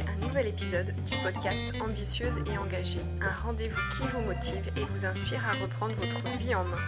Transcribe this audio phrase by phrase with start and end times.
[0.00, 5.04] un nouvel épisode du podcast Ambitieuse et engagée, un rendez-vous qui vous motive et vous
[5.04, 6.78] inspire à reprendre votre vie en main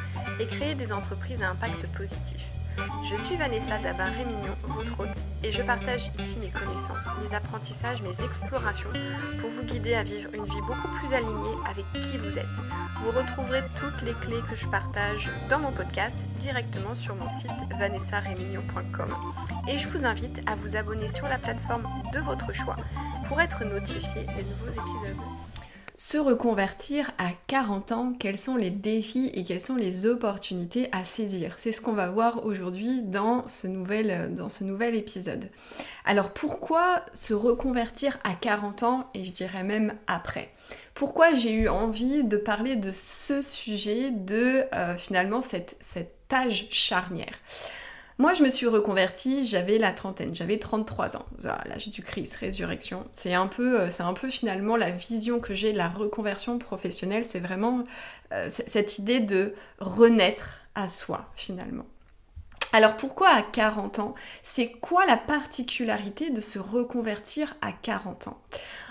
[0.41, 2.54] et créer des entreprises à impact positif.
[3.03, 8.25] Je suis Vanessa Dabar-Rémignon, votre hôte, et je partage ici mes connaissances, mes apprentissages, mes
[8.25, 8.91] explorations
[9.41, 12.45] pour vous guider à vivre une vie beaucoup plus alignée avec qui vous êtes.
[13.01, 17.51] Vous retrouverez toutes les clés que je partage dans mon podcast directement sur mon site
[17.79, 19.09] vanessarémignon.com
[19.69, 22.77] et je vous invite à vous abonner sur la plateforme de votre choix
[23.29, 25.23] pour être notifié des nouveaux épisodes
[26.07, 31.03] se reconvertir à 40 ans, quels sont les défis et quelles sont les opportunités à
[31.03, 31.55] saisir?
[31.57, 35.49] C'est ce qu'on va voir aujourd'hui dans, ce nouvel, épisode.
[36.05, 40.51] Alors pourquoi se reconvertir à 40 ans et je dirais même après?
[40.93, 46.69] Pourquoi j'ai eu envie de parler de ce sujet, de euh, finalement cette, cette âge
[46.71, 47.41] charnière?
[48.19, 51.27] Moi, je me suis reconvertie, j'avais la trentaine, j'avais 33 ans.
[51.43, 53.05] L'âge du Christ, résurrection.
[53.11, 57.25] C'est un, peu, euh, un peu finalement la vision que j'ai de la reconversion professionnelle.
[57.25, 57.83] C'est vraiment
[58.33, 61.87] euh, cette idée de renaître à soi, finalement.
[62.73, 64.15] Alors pourquoi à 40 ans?
[64.43, 68.41] C'est quoi la particularité de se reconvertir à 40 ans?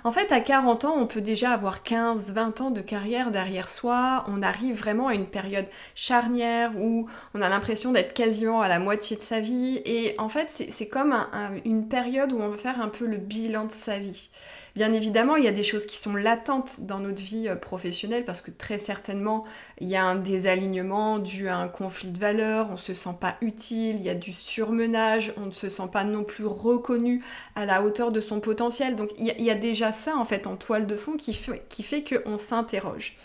[0.05, 4.25] En fait, à 40 ans, on peut déjà avoir 15-20 ans de carrière derrière soi.
[4.27, 8.79] On arrive vraiment à une période charnière où on a l'impression d'être quasiment à la
[8.79, 9.81] moitié de sa vie.
[9.85, 11.15] Et en fait, c'est comme
[11.63, 14.29] une période où on va faire un peu le bilan de sa vie.
[14.75, 18.25] Bien évidemment, il y a des choses qui sont latentes dans notre vie euh, professionnelle
[18.25, 19.43] parce que très certainement,
[19.79, 23.35] il y a un désalignement dû à un conflit de valeurs, on se sent pas
[23.41, 27.23] utile, il y a du surmenage, on ne se sent pas non plus reconnu
[27.55, 28.95] à la hauteur de son potentiel.
[28.95, 31.83] Donc il y, a, déjà ça en fait en toile de fond qui fait, qui
[31.83, 33.15] fait qu'on s'interroge.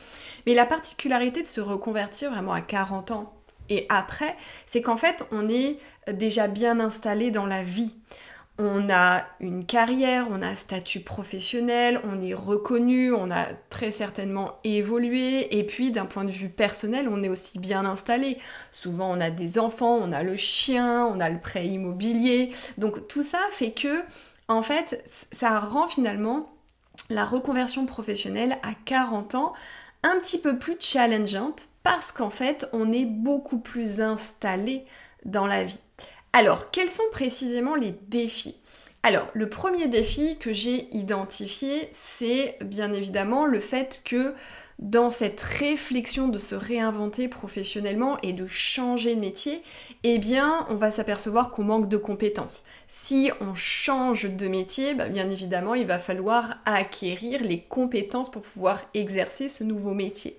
[0.47, 3.35] Mais la particularité de se reconvertir vraiment à 40 ans
[3.71, 4.35] et après,
[4.65, 5.79] c'est qu'en fait, on est
[6.11, 7.95] déjà bien installé dans la vie
[8.59, 13.93] on a une carrière, on a un statut professionnel, on est reconnu, on a très
[13.93, 18.39] certainement évolué, et puis d'un point de vue personnel, on est aussi bien installé.
[18.73, 22.51] Souvent, on a des enfants, on a le chien, on a le prêt immobilier.
[22.79, 24.03] Donc tout ça fait que,
[24.49, 26.51] en fait, ça rend finalement
[27.11, 29.53] la reconversion professionnelle à 40 ans
[30.03, 34.85] un petit peu plus challengeante parce qu'en fait, on est beaucoup plus installé
[35.25, 35.81] dans la vie.
[36.33, 38.57] Alors, quels sont précisément les défis?
[39.03, 44.35] Alors, le premier défi que j'ai identifié, c'est bien évidemment le fait que
[44.79, 49.63] dans cette réflexion de se réinventer professionnellement et de changer de métier,
[50.05, 52.65] eh bien, on va s'apercevoir qu'on manque de compétences.
[52.87, 58.43] Si on change de métier, bah, bien évidemment, il va falloir acquérir les compétences pour
[58.43, 60.39] pouvoir exercer ce nouveau métier.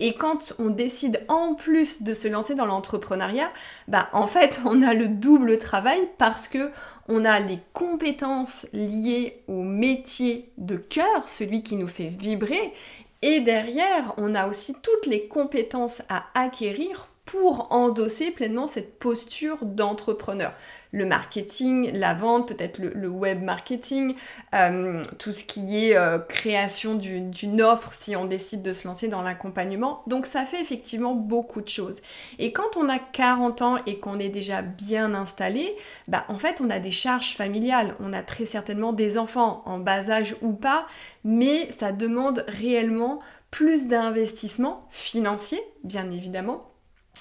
[0.00, 3.50] Et quand on décide en plus de se lancer dans l'entrepreneuriat,
[3.88, 6.70] bah en fait on a le double travail parce que
[7.08, 12.74] on a les compétences liées au métier de cœur, celui qui nous fait vibrer,
[13.22, 19.58] et derrière on a aussi toutes les compétences à acquérir pour endosser pleinement cette posture
[19.62, 20.54] d'entrepreneur
[20.92, 24.14] le marketing, la vente, peut-être le, web marketing,
[24.54, 29.08] euh, tout ce qui est euh, création d'une offre si on décide de se lancer
[29.08, 30.02] dans l'accompagnement.
[30.06, 32.00] Donc ça fait effectivement beaucoup de choses.
[32.38, 36.62] Et quand on a 40 ans et qu'on est déjà bien installé, bah en fait
[36.62, 40.52] on a des charges familiales, on a très certainement des enfants en bas âge ou
[40.52, 40.86] pas,
[41.24, 46.68] mais ça demande réellement plus d'investissement financier, bien évidemment,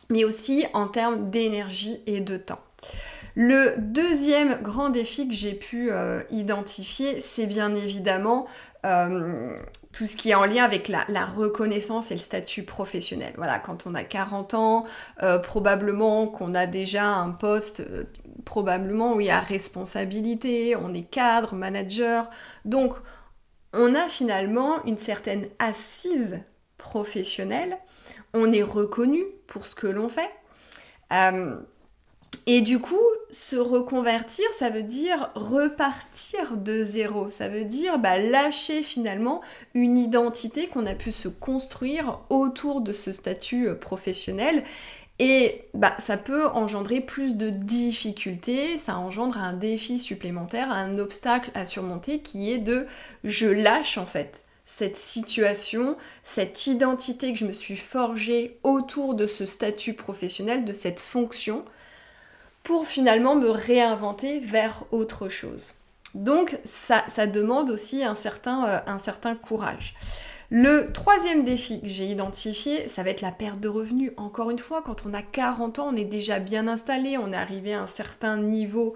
[0.10, 2.60] mais aussi en termes d'énergie et de temps.
[3.40, 8.48] Le deuxième grand défi que j'ai pu euh, identifier, c'est bien évidemment
[8.84, 9.56] euh,
[9.94, 13.34] tout ce qui est en lien avec la, reconnaissance et le statut professionnel.
[13.38, 14.86] Voilà, quand on a 40 ans,
[15.22, 17.84] euh, probablement qu'on a déjà un poste,
[18.44, 22.32] probablement où il y a responsabilité, on est cadre, manager.
[22.66, 22.96] Donc,
[23.72, 26.40] on a finalement une certaine assise
[26.80, 27.78] professionnelle,
[28.38, 30.30] on est reconnu pour ce que l'on fait.
[32.50, 32.96] Et du coup,
[33.30, 37.30] se reconvertir, ça veut dire repartir de zéro.
[37.30, 39.42] Ça veut dire bah, lâcher finalement
[39.74, 44.64] une identité qu'on a pu se construire autour de ce statut euh, professionnel.
[45.20, 51.52] Et bah, ça peut engendrer plus de difficultés, ça engendre un défi supplémentaire, un obstacle
[51.54, 52.88] à surmonter qui est de
[53.26, 59.26] je lâche en fait cette situation, cette identité que je me suis forgée autour de
[59.26, 61.64] ce statut professionnel, de cette fonction
[62.64, 65.72] pour finalement me réinventer vers autre chose.
[66.16, 69.96] Donc ça, demande aussi un certain, euh, un certain courage.
[70.50, 74.14] Le troisième défi que j'ai identifié, ça va être la perte de revenus.
[74.16, 77.38] Encore une fois, quand on a 40 ans, on est déjà bien installé, on est
[77.38, 78.94] arrivé à un certain niveau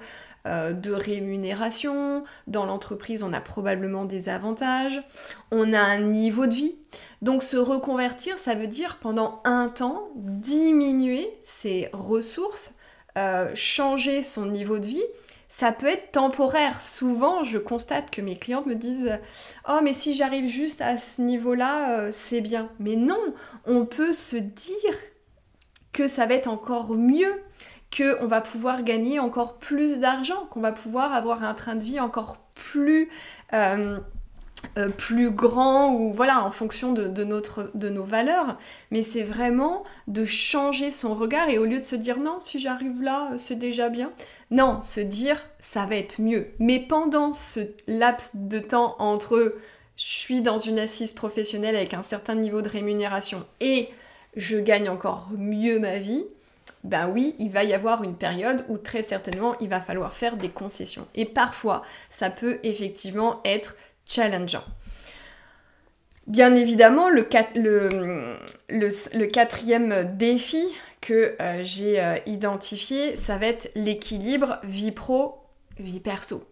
[0.48, 5.04] euh, de rémunération, dans l'entreprise on a probablement des avantages,
[5.52, 6.76] on a un niveau de vie.
[7.22, 12.76] Donc se reconvertir, ça veut dire pendant un temps diminuer ses ressources,
[13.18, 15.04] euh, changer son niveau de vie
[15.52, 16.80] ça peut être temporaire.
[16.80, 19.20] Souvent, je constate que mes clients me disent
[19.68, 22.70] Oh, mais si j'arrive juste à ce niveau-là, euh, c'est bien.
[22.80, 23.20] Mais non,
[23.66, 24.96] on peut se dire
[25.92, 27.44] que ça va être encore mieux,
[27.96, 32.00] qu'on va pouvoir gagner encore plus d'argent, qu'on va pouvoir avoir un train de vie
[32.00, 33.10] encore plus.
[33.52, 34.00] Euh,
[34.78, 38.58] euh, plus grand ou voilà en fonction de, notre, de nos valeurs
[38.92, 42.60] mais c'est vraiment de changer son regard et au lieu de se dire non si
[42.60, 44.12] j'arrive là c'est déjà bien
[44.50, 49.56] non se dire ça va être mieux mais pendant ce laps de temps entre
[49.98, 53.90] je suis dans une assise professionnelle avec un certain niveau de rémunération et
[54.36, 56.24] je gagne encore mieux ma vie
[56.84, 60.36] ben oui, il va y avoir une période où très certainement il va falloir faire
[60.36, 61.08] des concessions.
[61.14, 63.76] Et parfois, ça peut effectivement être
[64.06, 64.64] challengeant.
[66.28, 67.24] Bien évidemment, le,
[69.26, 70.64] quatrième défi
[71.02, 75.40] que euh, j'ai euh, identifié, ça va être l'équilibre vie pro,
[75.80, 76.46] vie perso.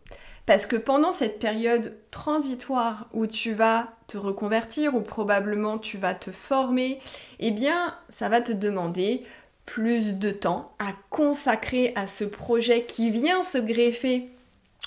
[0.47, 6.15] Parce que pendant cette période transitoire où tu vas te reconvertir, ou probablement tu vas
[6.15, 6.99] te former,
[7.39, 9.23] eh bien, ça va te demander
[9.67, 14.31] plus de temps à consacrer à ce projet qui vient se greffer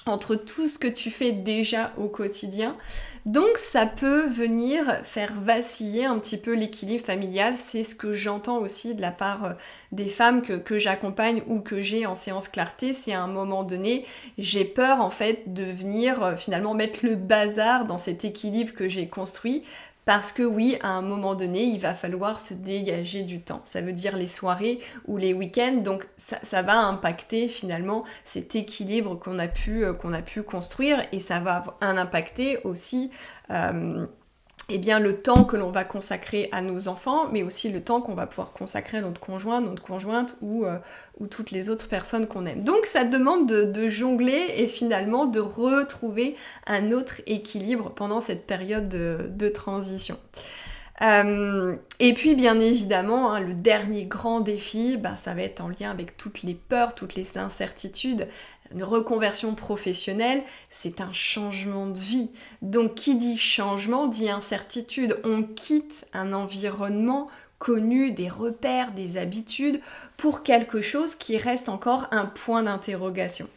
[0.06, 2.76] entre tout ce que tu fais déjà au quotidien.
[3.24, 7.54] Donc ça peut venir faire vaciller un petit peu l'équilibre familial.
[7.56, 9.52] C'est ce que j'entends aussi de la part euh,
[9.92, 12.92] des femmes que, j'accompagne ou que j'ai en séance clarté.
[12.92, 14.06] C'est à un moment donné,
[14.38, 18.88] j'ai peur en fait de venir euh, finalement mettre le bazar dans cet équilibre que
[18.88, 19.62] j'ai construit
[20.04, 23.60] parce que oui, à un moment donné, il va falloir se dégager du temps.
[23.64, 25.76] Ça veut dire les soirées ou les week-ends.
[25.76, 29.92] Donc ça, va impacter finalement cet équilibre qu'on a, pu, euh,
[30.42, 33.10] construire et ça va impacter aussi
[33.50, 34.06] euh,
[34.74, 38.00] eh bien, le temps que l'on va consacrer à nos enfants, mais aussi le temps
[38.00, 40.78] qu'on va pouvoir consacrer à notre conjoint, notre conjointe ou, euh,
[41.20, 42.64] ou toutes les autres personnes qu'on aime.
[42.64, 46.36] Donc ça demande de, jongler et finalement de retrouver
[46.66, 50.16] un autre équilibre pendant cette période de, transition.
[51.02, 55.68] Euh, et puis bien évidemment, hein, le dernier grand défi, bah, ça va être en
[55.68, 58.28] lien avec toutes les peurs, toutes les incertitudes,
[58.72, 62.30] une reconversion professionnelle, c'est un changement de vie.
[62.62, 65.18] Donc qui dit changement dit incertitude.
[65.24, 67.28] On quitte un environnement
[67.58, 69.80] connu, des repères, des habitudes,
[70.16, 73.48] pour quelque chose qui reste encore un point d'interrogation.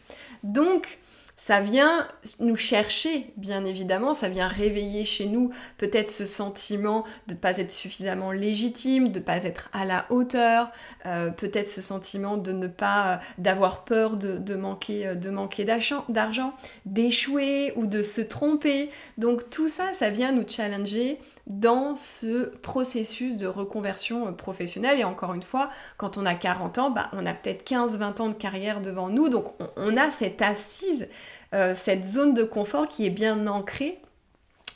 [0.44, 1.00] Donc,
[1.36, 2.08] ça vient
[2.40, 7.58] nous chercher, bien évidemment, ça vient réveiller chez nous peut-être ce sentiment de ne pas
[7.58, 10.70] être suffisamment légitime, de ne pas être à la hauteur,
[11.04, 15.66] euh, peut-être ce sentiment de ne pas, euh, d'avoir peur de, manquer, euh, de manquer
[15.66, 16.54] d'argent,
[16.86, 18.90] d'échouer ou de se tromper.
[19.18, 24.98] Donc tout ça, ça vient nous challenger dans ce processus de reconversion professionnelle.
[24.98, 28.28] Et encore une fois, quand on a 40 ans, bah, on a peut-être 15-20 ans
[28.28, 29.28] de carrière devant nous.
[29.28, 31.08] Donc on a cette assise
[31.54, 34.00] euh, cette zone de confort qui est bien ancrée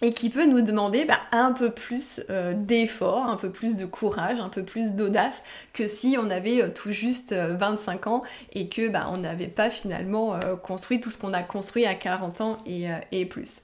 [0.03, 3.85] et qui peut nous demander bah, un peu plus euh, d'effort, un peu plus de
[3.85, 5.43] courage, un peu plus d'audace
[5.73, 9.69] que si on avait euh, tout juste 25 ans et que bah, on n'avait pas
[9.69, 13.63] finalement construit tout ce qu'on a construit à 40 ans et plus.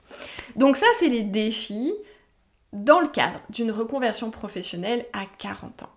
[0.57, 1.93] Donc ça c'est les défis
[2.73, 5.89] dans le cadre d'une reconversion professionnelle à 40 ans.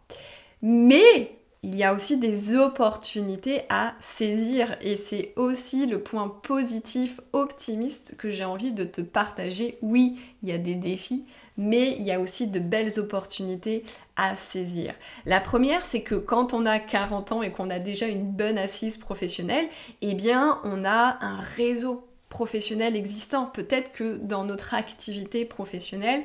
[0.62, 7.20] Mais il y a aussi des opportunités à saisir et c'est aussi le point positif,
[7.34, 9.76] optimiste que j'ai envie de te partager.
[9.82, 11.26] Oui, il y a des défis,
[11.58, 13.84] mais il y a aussi de belles opportunités
[14.16, 14.94] à saisir.
[15.26, 18.56] La première, c'est que quand on a 40 ans et qu'on a déjà une bonne
[18.56, 19.68] assise professionnelle,
[20.00, 23.44] eh bien, on a un réseau professionnel existant.
[23.44, 26.22] Peut-être que dans notre activité professionnelle,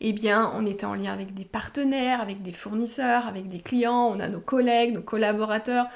[0.00, 4.12] eh bien, on était en lien avec des partenaires, avec des fournisseurs, avec des clients,
[4.14, 5.86] on a nos collègues, nos collaborateurs,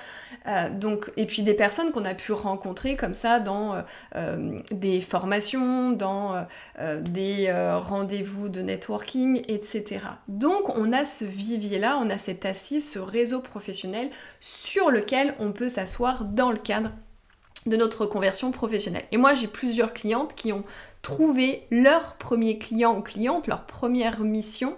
[0.46, 3.82] euh, donc, et puis des personnes qu'on a pu rencontrer comme ça dans euh,
[4.16, 6.46] euh, des formations, dans
[7.00, 10.00] des rendez-vous de networking, etc.
[10.28, 15.52] Donc, on a ce vivier-là, on a cette assise, ce réseau professionnel sur lequel on
[15.52, 16.90] peut s'asseoir dans le cadre
[17.66, 19.04] de notre conversion professionnelle.
[19.12, 20.64] Et moi, j'ai plusieurs clientes qui ont
[21.02, 24.76] trouvé leur premier client ou cliente, leur première mission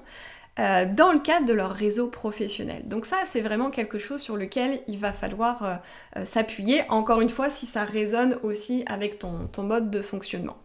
[0.60, 2.82] euh, dans le cadre de leur réseau professionnel.
[2.86, 5.74] Donc ça, c'est vraiment quelque chose sur lequel il va falloir euh,
[6.16, 10.56] euh, s'appuyer, encore une fois, si ça résonne aussi avec ton, ton mode de fonctionnement.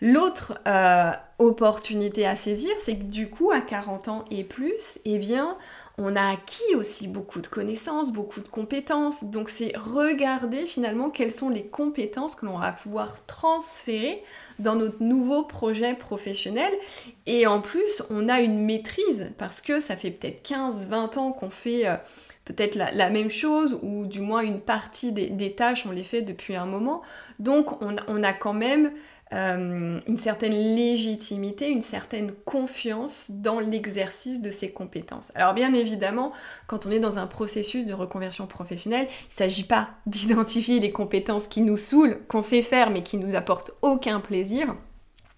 [0.00, 0.58] L'autre
[1.38, 5.56] opportunité à saisir, c'est que du coup, à 40 ans et plus, eh bien,
[5.98, 9.24] on a acquis aussi beaucoup de connaissances, beaucoup de compétences.
[9.24, 14.22] Donc c'est regarder finalement quelles sont les compétences que l'on va pouvoir transférer
[14.58, 16.72] dans notre nouveau projet professionnel.
[17.26, 21.50] Et en plus, on a une maîtrise parce que ça fait peut-être 15-20 ans qu'on
[21.50, 21.86] fait...
[21.86, 21.96] Euh,
[22.44, 26.56] peut-être la, même chose ou du moins une partie des, tâches on les fait depuis
[26.56, 27.02] un moment.
[27.38, 28.90] Donc on a quand même
[29.32, 35.32] euh, une certaine légitimité, une certaine confiance dans l'exercice de ses compétences.
[35.34, 36.32] Alors bien évidemment,
[36.66, 40.92] quand on est dans un processus de reconversion professionnelle, il ne s'agit pas d'identifier les
[40.92, 44.76] compétences qui nous saoulent, qu'on sait faire mais qui nous apportent aucun plaisir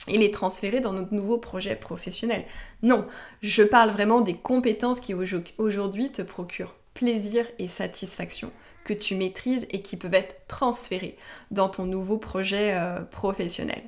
[0.08, 2.44] et les transférer dans notre nouveau projet professionnel.
[2.82, 3.06] Non,
[3.42, 5.14] je parle vraiment des compétences qui
[5.56, 8.50] aujourd'hui te procurent plaisir et satisfaction
[8.84, 11.16] que tu maîtrises et qui peuvent être transférés
[11.50, 13.82] dans ton nouveau projet euh, professionnel.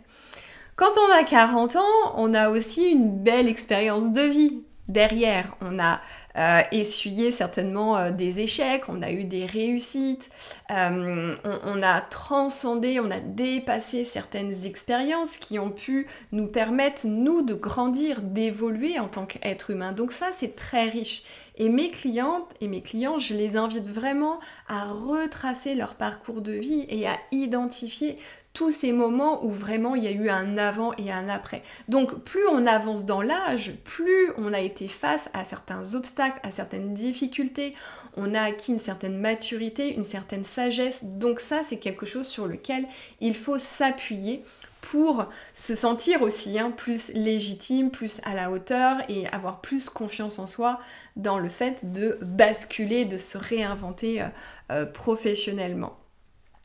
[0.76, 5.56] Quand on a 40 ans, on a aussi une belle expérience de vie derrière.
[5.60, 6.00] On a
[6.36, 10.30] euh, essuyé certainement euh, des échecs, on a eu des réussites,
[10.68, 17.42] on, on, a transcendé, on a dépassé certaines expériences qui ont pu nous permettre, nous,
[17.42, 19.92] de grandir, d'évoluer en tant qu'être humain.
[19.92, 21.22] Donc ça, c'est très riche.
[21.58, 26.52] Et mes clientes et mes clients, je les invite vraiment à retracer leur parcours de
[26.52, 28.18] vie et à identifier
[28.56, 31.62] tous ces moments où vraiment il y a eu un avant et un après.
[31.88, 36.50] Donc plus on avance dans l'âge, plus on a été face à certains obstacles, à
[36.50, 37.74] certaines difficultés,
[38.16, 41.04] on a acquis une certaine maturité, une certaine sagesse.
[41.04, 42.86] Donc ça c'est quelque chose sur lequel
[43.20, 44.42] il faut s'appuyer
[44.80, 50.38] pour se sentir aussi hein, plus légitime, plus à la hauteur et avoir plus confiance
[50.38, 50.80] en soi
[51.16, 54.28] dans le fait de basculer, de se réinventer euh,
[54.72, 55.98] euh, professionnellement.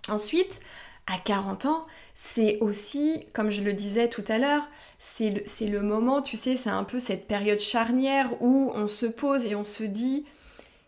[0.08, 0.62] Ensuite,
[1.12, 4.64] à 40 ans, c'est aussi, comme je le disais tout à l'heure,
[5.00, 9.06] c'est le, le, moment, tu sais, c'est un peu cette période charnière où on se
[9.06, 10.26] pose et on se dit,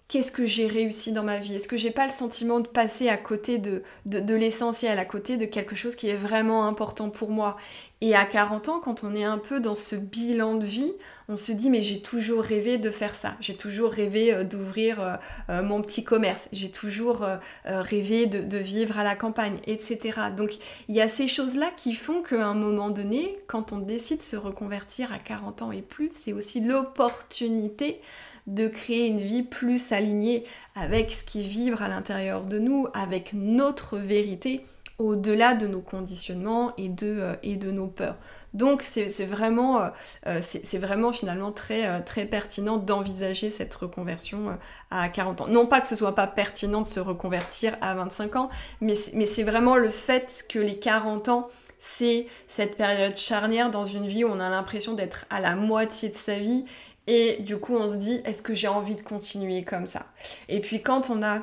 [0.07, 1.55] qu'est-ce que j'ai réussi dans ma vie?
[1.55, 5.38] Est-ce que j'ai pas le sentiment de passer à côté de, de, l'essentiel, à côté
[5.38, 7.57] de quelque chose qui est vraiment important pour moi?
[8.01, 10.91] Et à 40 ans, quand on est un peu dans ce bilan de vie,
[11.29, 15.01] on se dit mais j'ai toujours rêvé de faire ça, j'ai toujours rêvé euh, d'ouvrir
[15.01, 15.15] euh,
[15.50, 17.25] euh, mon petit commerce, j'ai toujours
[17.63, 20.19] rêvé de, de, vivre à la campagne, etc.
[20.36, 20.57] Donc
[20.89, 24.24] il y a ces choses-là qui font qu'à un moment donné, quand on décide de
[24.24, 28.01] se reconvertir à 40 ans et plus, c'est aussi l'opportunité
[28.47, 30.45] de créer une vie plus alignée
[30.75, 34.65] avec ce qui vibre à l'intérieur de nous, avec notre vérité,
[35.00, 38.15] au-delà de nos conditionnements et de, euh, nos peurs.
[38.53, 39.89] Donc c'est vraiment, euh,
[40.27, 44.59] euh, c'est vraiment finalement très, très pertinent d'envisager cette reconversion
[44.91, 45.47] à 40 ans.
[45.47, 49.43] Non pas que ce soit pas pertinent de se reconvertir à 25 ans, mais c'est
[49.43, 51.47] vraiment le fait que les 40 ans,
[51.79, 56.09] c'est cette période charnière dans une vie où on a l'impression d'être à la moitié
[56.09, 56.65] de sa vie
[57.07, 60.05] et du coup, on se dit, est-ce que j'ai envie de continuer comme ça?
[60.48, 61.41] Et puis quand on a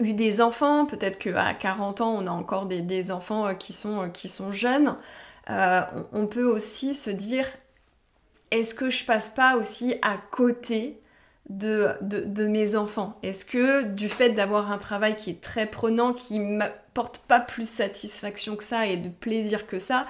[0.00, 4.02] eu des enfants, peut-être qu'à 40 ans, on a encore des, enfants euh, qui sont,
[4.02, 4.96] euh, qui sont jeunes,
[5.50, 7.46] euh, on, peut aussi se dire,
[8.50, 11.00] est-ce que je passe pas aussi à côté
[11.48, 13.18] de, de, mes enfants?
[13.22, 17.68] Est-ce que du fait d'avoir un travail qui est très prenant, qui m'apporte pas plus
[17.68, 20.06] satisfaction que ça et de plaisir que ça,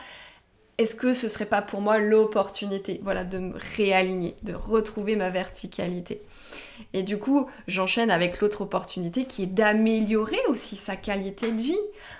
[0.83, 5.31] est-ce que ce serait pas pour moi l'opportunité, voilà, de me réaligner, de retrouver ma
[5.31, 6.21] verticalité?
[6.93, 11.79] Et du coup, j'enchaîne avec l'autre opportunité qui est d'améliorer aussi sa qualité de vie.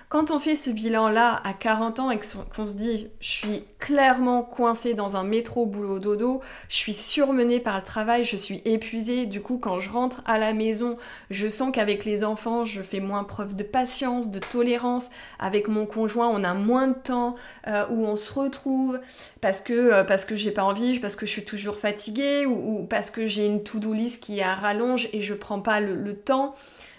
[0.09, 2.21] Quand on fait ce bilan-là à 40 ans et
[2.55, 7.59] qu'on se dit je suis clairement coincée dans un métro boulot dodo, je suis surmenée
[7.59, 10.97] par le travail, je suis épuisée, du coup quand je rentre à la maison,
[11.31, 15.11] je sens qu'avec les enfants, je fais moins preuve de patience, de tolérance,
[15.41, 17.35] avec mon conjoint, on a moins de temps
[17.67, 19.01] euh, où on se retrouve
[19.41, 22.87] parce que euh, parce que j'ai pas envie, parce que je suis toujours fatiguée ou,
[22.89, 26.15] parce que j'ai une to-do list qui est à rallonge et je prends pas le
[26.15, 26.55] temps.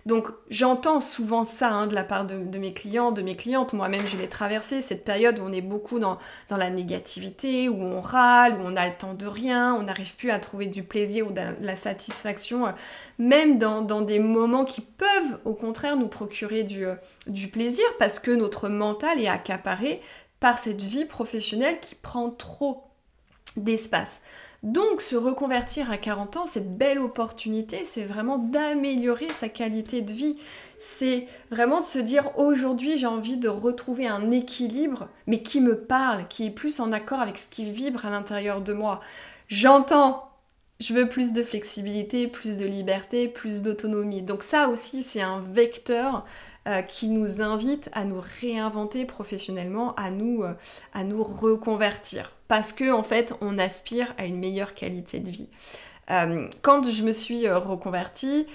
[0.05, 3.71] Donc j'entends souvent ça hein, de la part de, mes clients, de mes clientes.
[3.73, 6.17] Moi-même, je l'ai traversé, cette période où on est beaucoup dans,
[6.49, 10.29] la négativité, où on râle, où on a le temps de rien, on n'arrive plus
[10.29, 12.71] à trouver du plaisir ou de la satisfaction, euh,
[13.17, 16.95] même dans, des moments qui peuvent au contraire nous procurer euh,
[17.27, 20.01] du plaisir parce que notre mental est accaparé
[20.41, 22.83] par cette vie professionnelle qui prend trop
[23.55, 24.21] d'espace.
[24.63, 30.13] Donc se reconvertir à 40 ans, cette belle opportunité, c'est vraiment d'améliorer sa qualité de
[30.13, 30.37] vie.
[30.79, 35.77] C'est vraiment de se dire aujourd'hui j'ai envie de retrouver un équilibre, mais qui me
[35.77, 39.01] parle, qui est plus en accord avec ce qui vibre à l'intérieur de moi.
[39.49, 40.29] J'entends
[40.79, 44.21] je veux plus de flexibilité, plus de liberté, plus d'autonomie.
[44.21, 46.25] Donc ça aussi, c'est un vecteur
[46.65, 50.53] euh, qui nous invite à nous réinventer professionnellement, à nous, euh,
[50.93, 52.31] à nous reconvertir.
[52.47, 55.49] Parce que en fait, on aspire à une meilleure qualité de vie.
[56.09, 58.47] Euh, quand je me suis reconvertie,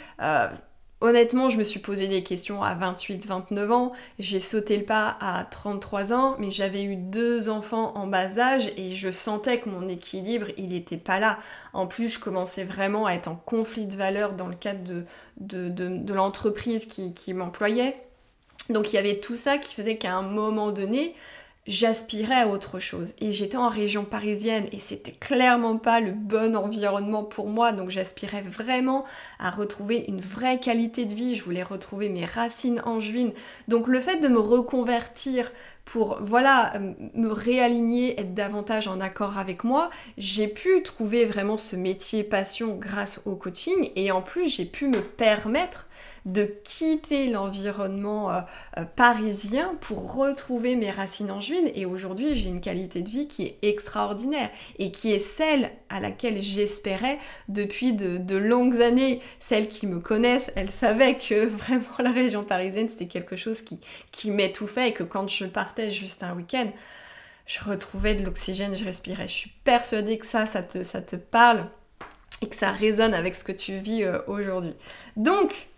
[1.00, 5.44] Honnêtement, je me suis posé des questions à 28-29 ans, j'ai sauté le pas à
[5.44, 9.88] 33 ans, mais j'avais eu deux enfants en bas âge et je sentais que mon
[9.88, 11.38] équilibre, il n'était pas là.
[11.72, 15.04] En plus, je commençais vraiment à être en conflit de valeurs dans le cadre
[15.36, 17.94] de, l'entreprise qui, qui m'employait.
[18.68, 21.14] Donc il y avait tout ça qui faisait qu'à un moment donné,
[21.66, 23.14] j'aspirais à autre chose.
[23.20, 27.72] Et j'étais en région parisienne et c'était clairement pas le bon environnement pour moi.
[27.72, 29.04] Donc j'aspirais vraiment
[29.38, 31.36] à retrouver une vraie qualité de vie.
[31.36, 33.32] Je voulais retrouver mes racines angevines.
[33.68, 35.50] Donc le fait de me reconvertir
[35.84, 36.74] pour voilà
[37.14, 39.88] me réaligner, être davantage en accord avec moi,
[40.18, 44.88] j'ai pu trouver vraiment ce métier passion grâce au coaching et en plus j'ai pu
[44.88, 45.88] me permettre
[46.28, 48.40] de quitter l'environnement euh,
[48.76, 51.70] euh, parisien pour retrouver mes racines angevines.
[51.74, 56.00] Et aujourd'hui, j'ai une qualité de vie qui est extraordinaire et qui est celle à
[56.00, 57.18] laquelle j'espérais
[57.48, 59.20] depuis de, longues années.
[59.40, 63.80] Celles qui me connaissent, elles savaient que vraiment la région parisienne, c'était quelque chose qui,
[64.12, 66.70] qui m'étouffait et que quand je partais juste un week-end,
[67.46, 69.28] je retrouvais de l'oxygène, je respirais.
[69.28, 71.66] Je suis persuadée que ça, ça te, ça te parle
[72.42, 74.74] et que ça résonne avec ce que tu vis euh, aujourd'hui.
[75.16, 75.68] Donc,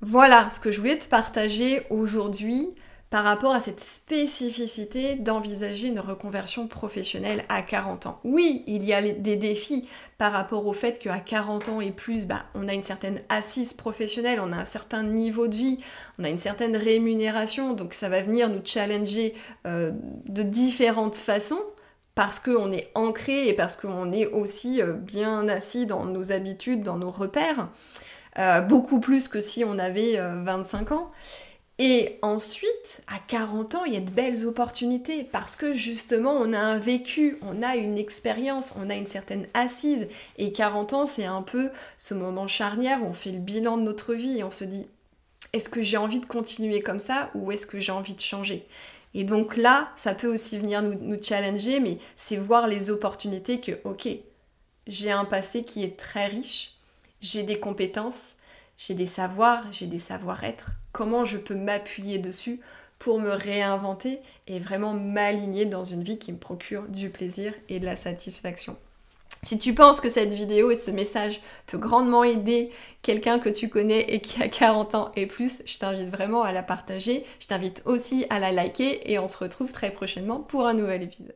[0.00, 2.74] voilà ce que je voulais te partager aujourd'hui
[3.10, 8.20] par rapport à cette spécificité d'envisager une reconversion professionnelle à 40 ans.
[8.24, 9.88] Oui, il y a des défis
[10.18, 13.74] par rapport au fait qu'à 40 ans et plus, bah, on a une certaine assise
[13.74, 15.78] professionnelle, on a un certain niveau de vie,
[16.18, 19.34] on a une certaine rémunération, donc ça va venir nous challenger
[19.66, 19.92] euh,
[20.26, 21.62] de différentes façons
[22.16, 26.82] parce qu'on est ancré et parce qu'on est aussi euh, bien assis dans nos habitudes,
[26.82, 27.68] dans nos repères.
[28.38, 31.10] Euh, beaucoup plus que si on avait 25 euh, ans.
[31.78, 36.54] Et ensuite, à 40 ans, il y a de belles opportunités parce que justement, on
[36.54, 40.08] a un vécu, on a une expérience, on a une certaine assise.
[40.38, 43.82] Et 40 ans, c'est un peu ce moment charnière où on fait le bilan de
[43.82, 44.86] notre vie et on se dit,
[45.52, 48.66] est-ce que j'ai envie de continuer comme ça ou est-ce que j'ai envie de changer?
[49.12, 53.60] Et donc là, ça peut aussi venir nous, nous challenger, mais c'est voir les opportunités
[53.60, 54.08] que, ok,
[54.86, 56.75] j'ai un passé qui est très riche,
[57.26, 58.36] j'ai des compétences,
[58.78, 60.70] j'ai des savoirs, j'ai des savoir-être.
[60.92, 62.60] Comment je peux m'appuyer dessus
[63.00, 67.80] pour me réinventer et vraiment m'aligner dans une vie qui me procure du plaisir et
[67.80, 68.76] de la satisfaction?
[69.42, 72.70] Si tu penses que cette vidéo et ce message peut grandement aider
[73.02, 76.52] quelqu'un que tu connais et qui a 40 ans et plus, je t'invite vraiment à
[76.52, 77.24] la partager.
[77.40, 81.02] Je t'invite aussi à la liker et on se retrouve très prochainement pour un nouvel
[81.02, 81.34] épisode.